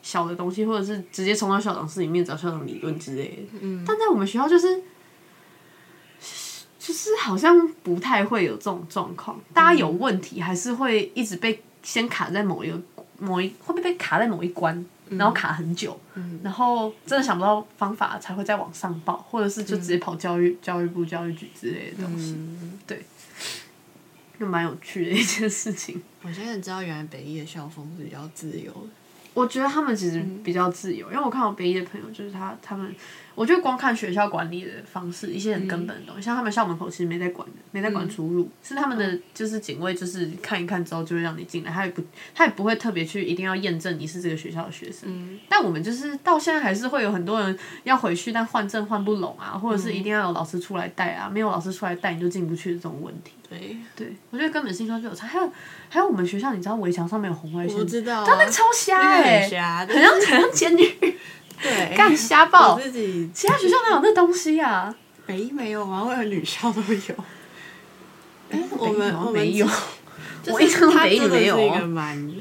[0.06, 3.58] 小的东西，或者是直接冲到校长室里面找校长理论之类的。
[3.60, 4.80] 嗯，但在我们学校就是，
[6.78, 9.36] 就是好像不太会有这种状况。
[9.52, 12.80] 大家有问题，还是会一直被先卡在某一个
[13.18, 15.98] 某一，会不会被卡在某一关，然后卡很久。
[16.14, 22.38] 嗯，然后真的想不到方法，才会再往上报，或者是就直接跑教育教育部教育局之类的东西。
[22.86, 23.04] 对，
[24.38, 26.00] 就蛮有趣的一件事情。
[26.22, 28.88] 我现在知道，原来北艺的校风是比较自由的。
[29.36, 32.90] 我觉得他们其实比较自由，因为我看我北一的朋友，就是他他们，
[33.36, 42.02] 我觉得光看学校管理的方式，一些很根本的东西，像他们校门口其实没在管的，没在管出入，是他们的就是警卫，就是看一看之后就会让你进来，他也不
[42.34, 45.38] 他也不会特别去一定要验证你是这个学校的学生。
[45.48, 53.32] 但我们就是到现在还是会有很多人要回去，但换证换不拢啊，或者是一定要有老师出来带啊，没有老师出来带你就进不去的这种问题。
[53.48, 54.16] 对，对。
[54.30, 55.52] 我觉得根本性上就有差，还有
[55.88, 59.42] 还有我们学校，你知道围墙上面有红外线，我知道，它那个超瞎哎，
[59.86, 61.18] 很像很像监狱，
[61.62, 64.94] 对，干瞎报，自己其他学校哪有那东西啊？
[65.26, 66.04] 没没有吗？
[66.04, 67.14] 为了女校都有，
[68.50, 69.66] 哎，我们我没有，
[70.42, 72.32] 就是它真的是一个蛮。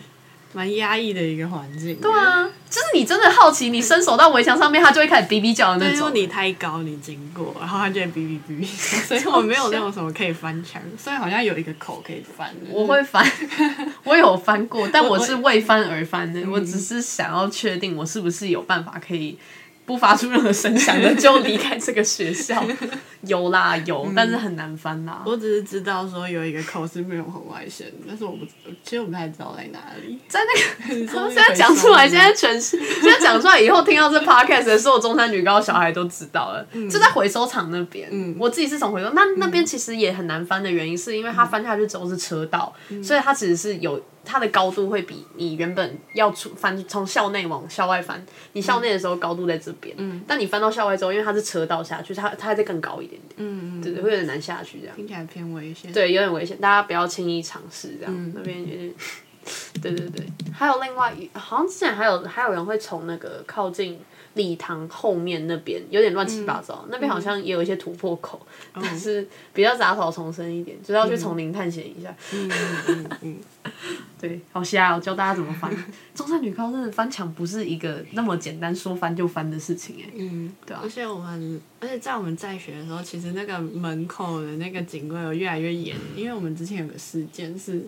[0.56, 1.96] 蛮压抑的一个环境。
[1.98, 6.10] 对啊，就是你真的好奇，你伸手到围墙上面，它就会开始哔哔叫的那种。
[6.16, 8.66] 你太高，你经过，然后它就会哔哔哔。
[9.06, 12.50] 所以我没有那种什么可以翻墙，虽然好像有一个口可以翻。
[12.70, 13.30] 我会翻，
[14.06, 16.42] 我有翻过，但我是为翻而翻的。
[16.50, 19.38] 我只是想要确定我是不是有办法可以。
[19.86, 22.66] 不发出任何声响的就离开这个学校，
[23.22, 25.22] 有啦有，但是很难翻啦。
[25.26, 28.46] 我只是知道说有一个口是没有红外线，但是我不，
[28.84, 30.18] 其实我不太知道在哪里。
[30.28, 38.10] 在那个， 现在讲出来，现在全是，现在讲出来以后，听到这 podcast 的所有中山女高小孩都知道了，就在回收厂那边。
[38.12, 44.02] 嗯，我自己是从回收，那那边其实也很难翻的原因，是因为它翻下去之后是车道，所以它其实是有。
[44.26, 49.96] 它的高度会比你原本要出翻从校内往校外翻，你校内的时候高度在这边，
[50.28, 58.94] 但你翻到校外之后，因为它是车道下去，它它还在更高一点点，嗯嗯，对对，会有点难下去这样，听起来偏危险，对，有点危险，大家不要轻易尝试这样，那边有点，
[59.82, 64.00] 对对对，还有另外一，好像之前还有还有人会从那个靠近。
[64.36, 72.14] 礼堂后面那边有点乱七八糟，那边好像也有一些突破口，但是比较杂草丛生一点，就要去丛林探险一下。
[72.34, 72.52] 嗯
[72.88, 73.38] 嗯嗯，
[74.20, 75.00] 对，好瞎哦！
[75.00, 75.74] 教大家怎么翻。
[76.14, 80.10] 中山女高真的翻墙不是一个那么简单说翻就翻的事情哎。
[80.16, 80.82] 嗯，对啊。
[80.84, 87.82] 而且我们，而且在我们在学的时候，其实那个门口的那个警卫有越来越严，因为我们之前有个事件是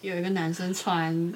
[0.00, 1.32] 有一个男生穿。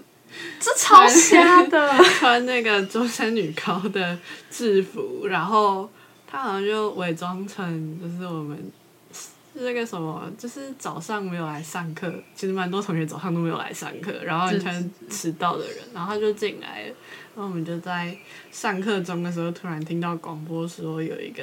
[0.61, 4.19] 这超瞎的， 穿那个中山女高的
[4.51, 5.89] 制服，然后
[6.27, 8.57] 他好像就伪装成就是我们
[9.55, 16.95] 是那个什么，就是早上没有来上课，其实蛮多同学早上都没有来上课，然后穿迟到的人，然后他就进来了，
[17.35, 18.17] 然后我们就在
[18.51, 21.43] 上课中的时候突然听到广播说有一个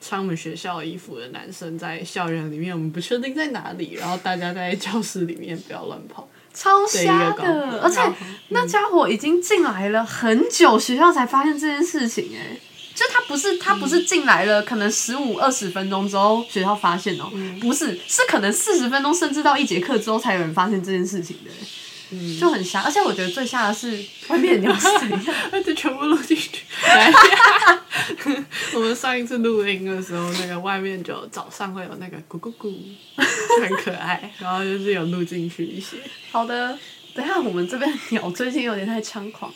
[0.00, 6.27] 穿我们学校衣服的男生在校园里面，我们不确定在哪里，然后大家在教室里面不要乱跑。
[6.52, 8.00] 超瞎的，而且
[8.48, 12.30] 那家伙已经进来了很久，学校才发现这件事情。
[12.36, 12.58] 哎，
[12.94, 17.30] 就他不是他不是进来了，可能十五二十分钟之后学校发现哦，
[17.60, 21.50] 不是，是可能四十分钟甚至到一节课之后才有人发现这件事情的。
[22.10, 26.64] 嗯，就很瞎，而且我觉得最吓的是外面鸟是怎样， 而且全部录进去。
[28.74, 32.74] 我们上一次录音的时候，那个外面就早上会有那个咕咕咕，
[33.60, 35.98] 很可爱，然后就是有录进去一些。
[36.30, 36.78] 好的，
[37.14, 39.52] 等下我们这边鸟最近有点太猖狂。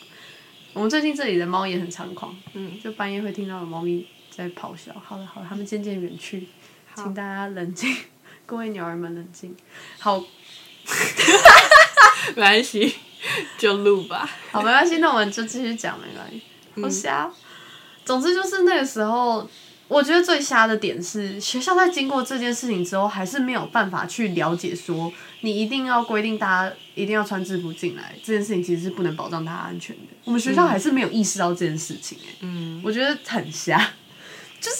[0.73, 4.91] 我们最近这里的猫也很猖狂，嗯，就半夜会听到有猫咪在咆哮。
[5.03, 6.47] 好了好了，它们渐渐远去，
[6.95, 7.95] 请大家冷静，
[8.45, 9.55] 各位鸟儿们冷静。
[9.99, 10.17] 好，
[12.35, 12.95] 没关系，
[13.57, 14.29] 就录吧。
[14.51, 16.41] 好，没关系，那我们就继续讲，没关系。
[16.81, 17.31] 好瞎。
[18.05, 19.49] 总之就是那个时候，
[19.87, 30.01] 我觉得最瞎的点是，学校在经过这件事情之后，还是没有办法去了解说，你一定要规定大家一定要穿制服进来，这件事情其实是不能保障大家安全的。
[30.25, 33.77] 我们学校还是没有意识到这件事情、哎、嗯，我觉得很瞎，
[34.59, 34.77] 就是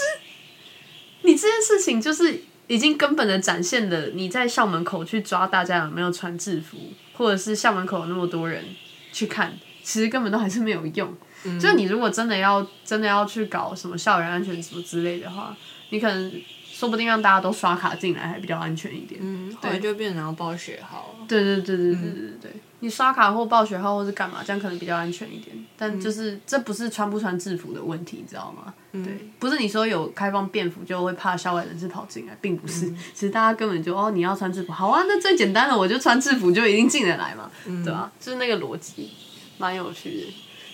[1.21, 6.77] 你这件事情就是已经根本的展现了你在校门口去抓大家有没有穿制服，
[7.13, 8.63] 或者是校门口有那么多人
[9.11, 11.13] 去看，其实根本都还是没有用。
[11.43, 15.55] 就是你如果真的要真的要去搞什么校园安全什么之类的话，
[15.89, 16.31] 你可能
[16.65, 19.19] 说不定让大家都刷卡进来还比较安全一点。
[19.21, 21.13] 嗯，后来就变成要报学号。
[21.27, 22.51] 对对对对对对对对，
[22.83, 25.55] 你刷卡或报学号或是干嘛，这样可能比较安全一点。
[25.77, 28.73] 但就是、这不是穿不穿制服的问题，你知道吗？
[28.91, 32.93] 对，不是你说有开放便服就会怕校外人士跑进来，并不是。
[33.13, 37.49] 其实大家根本就哦，你要穿制服，好啊，那最简单的我就穿制服就一定进得来嘛，
[37.85, 39.09] 对吧、就是那个逻辑，
[39.57, 40.33] 蛮有趣的。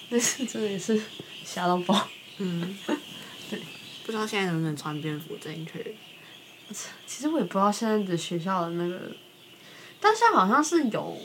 [0.10, 1.00] 但是真的也是
[1.46, 2.08] 瞎到爆。
[2.40, 2.76] 嗯，
[3.52, 3.60] 对，
[4.04, 5.96] 不知道现在能不能穿便服进去。
[7.06, 9.00] 其实我也不知道现在的学校的那个，
[10.00, 11.18] 但现在好像是有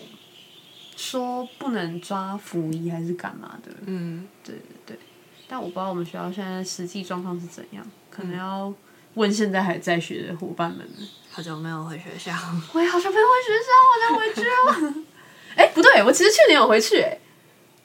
[0.96, 4.98] 说不能抓服役还是干嘛的，嗯，对对对。
[5.46, 8.72] 但我不知道我们学校现在实际状况是怎样，可能要
[9.14, 11.09] 问现在还在学的伙伴们了。
[11.30, 12.33] 好久没有回学校。
[12.72, 15.04] 我也好久没有回学校，我想回去了。
[15.57, 17.18] 哎、不对，我其实去年有回去、哎，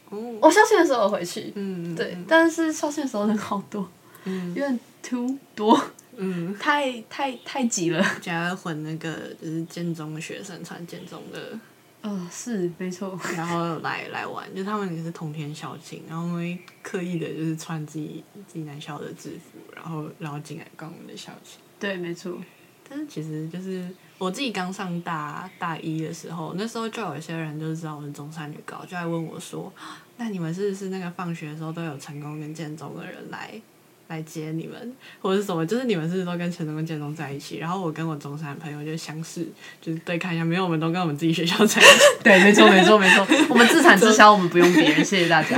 [0.09, 3.87] 哦，我校庆的时候有回去，嗯，对，但是校庆的时候人好多，
[4.23, 5.79] 嗯有点 too 多，
[6.15, 8.03] 嗯，太太太挤了。
[8.21, 11.59] 竟然会混那个就是建中的学生穿建中的，
[12.01, 13.19] 呃，是没错。
[13.35, 21.59] 然后来来玩，就他们也是同天校庆，然后会刻意的就是穿自己自己男校的制服，然后然后进来逛我们的校庆。
[21.79, 22.37] 对，没错。
[22.87, 29.71] 但是其实就是我自己刚上大大一的时候，那时候就有一些人就知道我是中山女高，就来问我说
[30.17, 33.61] ：“那你们是不是那个放学的时候都有成功跟建中的人来
[34.09, 35.63] 来接你们，或者是什么？
[35.65, 39.47] 就是你们是都跟陈中跟建中在一起？”然后我跟我中山的朋友就相视，
[39.79, 41.99] 就是对看一下，没有，我们都跟我们自己学校在一起。
[42.23, 43.25] 对，没错，没错，没错。
[43.47, 45.57] 我们自产自销，我们不用别人，谢谢大家。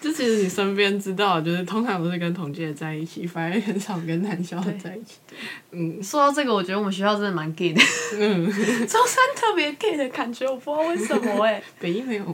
[0.00, 5.16] 就其实你身边知道，就是通常都是跟同届在一起，反而很少跟男校的在一起。
[5.72, 7.82] 嗯说到这个，我觉得我们学校真的蛮 gay 的，
[8.18, 12.24] 嗯，中山特别 gay 的感觉，我不知道为什么哎、 北一没有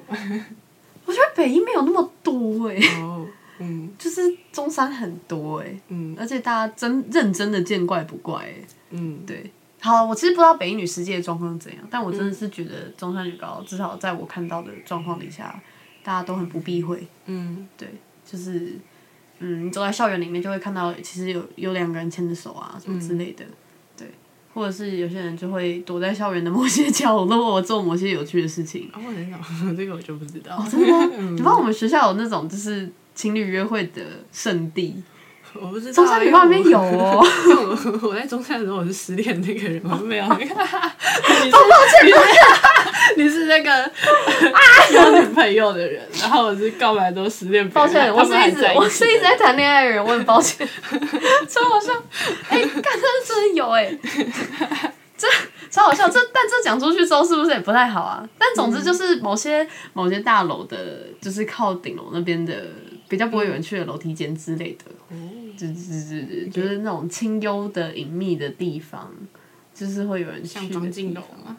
[1.06, 3.15] 我觉得北一没有那么多哎、哦，
[3.58, 4.20] 嗯就是
[4.52, 6.16] 中山很多哎、嗯。
[6.18, 8.54] 而且大家真认真的见怪不怪哎、
[8.90, 15.60] 嗯，对，好，我其实不知道北一女世界的状况是怎样，但我真的是觉得中山女高至少在我看到的状况底下，
[16.02, 17.06] 大家都很不避讳。
[17.26, 17.66] 嗯。
[17.76, 17.88] 对，
[18.24, 18.78] 就是
[19.38, 23.44] 嗯，你走在校园里面就会看到，其实有有两个人牵着手啊，什么之类的，
[23.96, 24.08] 对，
[24.54, 28.88] 或者是有些人就会躲在校园的某些角落做某些有趣的事情。
[28.94, 29.38] 哦，我很少，
[29.76, 30.64] 这个我就不知道。
[30.70, 31.04] 真的吗？
[31.32, 35.02] 你知道我们学校有那种就是情侣约会的圣地，
[35.54, 35.92] 我不知道。
[35.92, 37.20] 中山女高那边有哦。
[37.22, 40.44] 我 我在中山的时候我是失恋那个人，我没有那个。
[41.42, 41.56] 你是
[42.04, 42.18] 你是
[43.16, 43.90] 你是那个
[44.92, 47.68] 有女朋友的人，然后我是告白都失恋。
[47.70, 49.46] 抱歉，我是一直我是一直在在。
[49.46, 50.68] 谈恋爱的人，我很抱歉，
[51.48, 51.92] 超好笑。
[52.50, 53.96] 哎、干，这真的有哎、
[55.16, 55.26] 这
[55.70, 56.08] 超好笑。
[56.08, 58.28] 这但这讲出去之后是不是也不太好啊？
[58.36, 60.76] 但总之就是某些、某些大楼的，
[61.20, 62.54] 就是靠顶楼那边的
[63.08, 64.84] 比较不会有人去的楼梯间之类的，
[65.56, 69.10] 对对对对，就是那种清幽的隐秘的地方，
[69.74, 71.22] 就是会有人像庄敬地方。
[71.22, 71.56] 楼吗？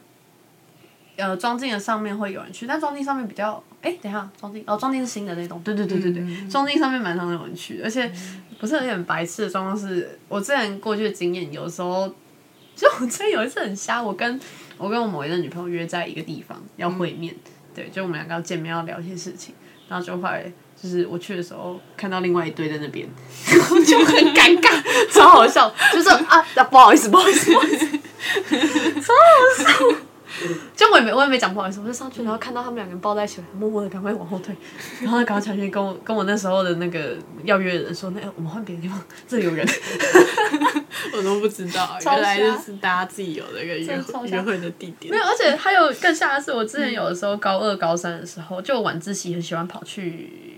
[1.16, 8.12] 呃，装进的上面会有人去，但装进上面比较，哎、等一下，装进哦，装进是新的那栋，对对对对对，装进上面蛮常有人去，而且
[8.60, 12.08] 不是有点白痴的状况是，我之前过去的经验，有时候
[12.76, 14.40] 就我之前有一次很瞎，我跟
[14.78, 17.34] 我跟我某一个女朋友约在一个地方要会面，
[17.74, 19.56] 对，就我们两个要见面要聊一些事情，
[19.90, 23.08] 然后就后来就是我去的时候看到另外一堆在那边，
[23.48, 27.88] 就很尴尬， 超好笑，就是啊啊不好意思不好意思不好意思，
[29.02, 29.98] 超好笑。
[30.76, 34.56] 就我也没我也没讲不好意思，我就上去，然后看到他们两个人抱在一起，默默的赶快往后退，
[35.02, 39.68] 然后赶快传讯跟我跟我那时候的那个要约的人说，那、哎我们换别的地方，这里有人。
[41.14, 45.18] 我都不知道，原来就是大家自己有那个约会约会的地点没。
[45.18, 50.57] 有，而且还有更吓的是，我之前有的时候高二、高三的时候，就晚自习很喜欢跑去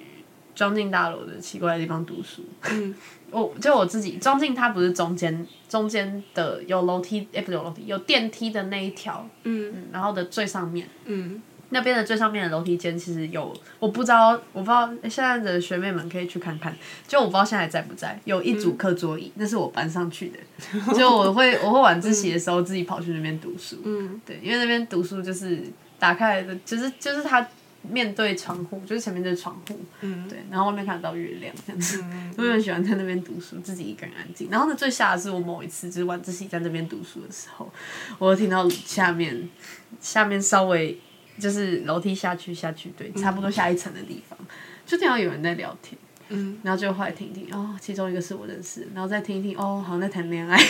[0.60, 2.44] 庄敬大楼的奇怪的地方读书。
[2.70, 2.94] 嗯，
[3.32, 9.72] 我就我自己，装进它不是中间中间的有楼梯，哎、不是有楼梯，有电梯的那一条，嗯。
[9.74, 11.42] 嗯，然后的最上面，嗯。
[11.70, 16.76] 那边的最上面的楼梯间其实有，我不知道，我不知道现在的学妹们可以去看看，
[17.08, 25.62] 就我不知道现在在不在，有一组课桌椅，那是我搬上去的，就我会我会晚自习的时候自己跑去那边读书，嗯，对，因为那边读书就是
[25.98, 27.48] 打开来的，就是就是它
[27.82, 30.28] 面对窗户，就是前面就是窗户，嗯。
[30.28, 32.04] 对，然后外面看得到月亮这样子，
[32.38, 34.50] 我很喜欢在那边读书，自己一个人安静。
[34.50, 37.72] 然后呢，最吓的是我某一次就是晚自习在那边读书的时候，
[38.18, 39.50] 我听到下面
[40.00, 41.00] 下面稍微
[41.40, 44.38] 就是楼梯下去下去，对，差不多下一层的地方，
[44.86, 45.98] 就听到有人在聊天。
[46.30, 50.56] 嗯，然后就后来听一听，哦，其中一个是我认识，然后再听一听，哦，好像在谈恋爱。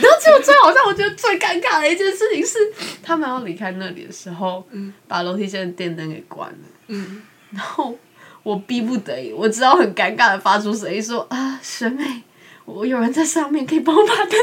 [0.00, 2.58] 然后结果最好像我觉得最尴尬的一件事情是，
[3.02, 6.56] 他们要离开那里的时候，嗯把楼梯间的电灯给关了。
[6.86, 7.98] 嗯，然后
[8.44, 12.22] 我逼不得已，我知道很尴尬的发出声音说：“啊，学妹，
[12.64, 14.40] 我有人在上面，可以帮我把灯打开吗？”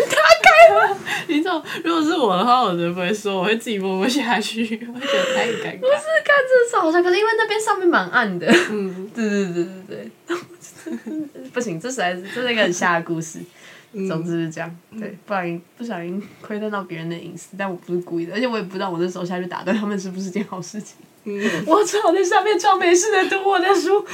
[1.28, 5.80] 你知道，如果是我的话，我就不会说，我会自己默默下去，我 会觉得太尴尬。
[5.80, 8.48] 不是看这超好像，可是因为那边上面蛮暗的。
[8.70, 13.40] 嗯，对对对对对， 不行，这实在是这是一个很瞎的故事。
[14.10, 20.98] 总之是这样，对，不然不小心窥探到别人的隐私，但我不是故意的，而且我也不知道我那时候下去打断他们是不是件好事情。
[21.24, 24.06] 嗯我只好在下面装没事的读我的书。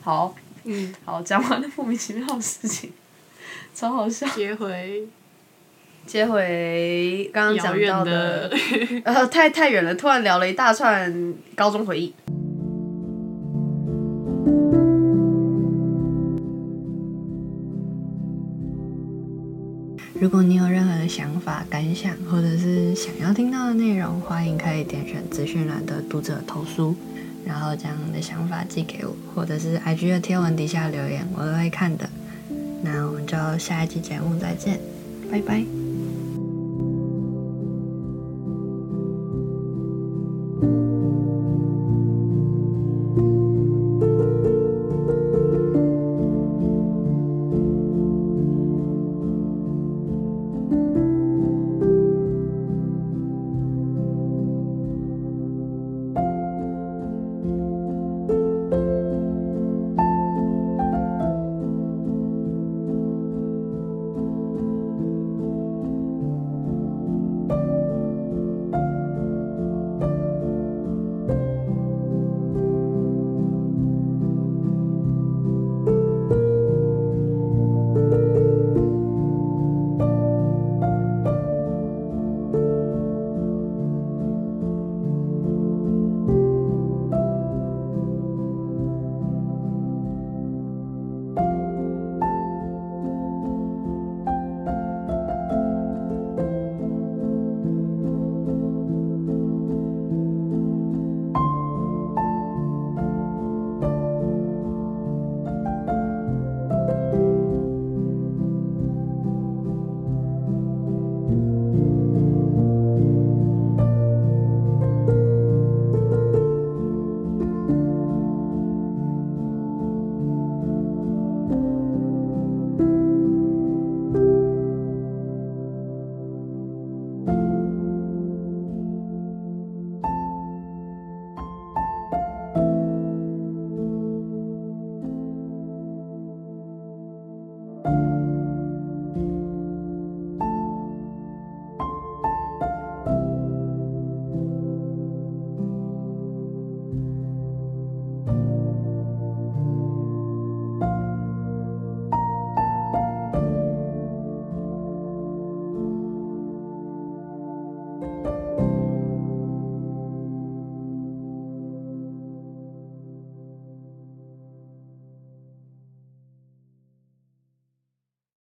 [0.00, 0.34] 好，
[0.64, 2.90] 嗯，好，讲完了莫名其妙的事情，
[3.74, 4.26] 超好笑。
[4.34, 5.08] 接回
[6.06, 8.56] 接回刚刚讲到的的，
[9.04, 12.14] 呃，太太远了，突然聊了一大串高中回忆。
[20.14, 26.94] 如果你有任何的想法、感想，或者是想要听到的内容，欢迎可以点选资讯栏的读者投书，
[27.44, 32.08] 然后将你的想法寄给我，或者是 IG 的贴文底下留言，我都会看的。
[32.82, 34.78] 那我们就下一期节目再见，
[35.30, 35.81] 拜拜。